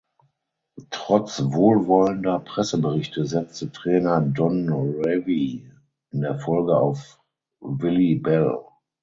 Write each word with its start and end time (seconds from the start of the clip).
Trotz 0.89 1.43
wohlwollender 1.53 2.39
Presseberichte 2.39 3.27
setzte 3.27 3.71
Trainer 3.71 4.19
Don 4.21 4.67
Revie 4.69 5.71
in 6.11 6.21
der 6.21 6.39
Folge 6.39 6.75
auf 6.75 7.21
Willie 7.59 8.19
Bell. 8.19 8.57